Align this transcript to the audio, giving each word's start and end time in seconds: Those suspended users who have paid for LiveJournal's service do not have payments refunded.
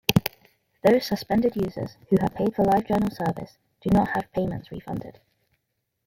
Those 0.83 1.05
suspended 1.05 1.55
users 1.55 1.95
who 2.09 2.17
have 2.21 2.33
paid 2.33 2.55
for 2.55 2.63
LiveJournal's 2.65 3.17
service 3.17 3.59
do 3.81 3.91
not 3.91 4.07
have 4.15 4.31
payments 4.33 4.71
refunded. 4.71 5.19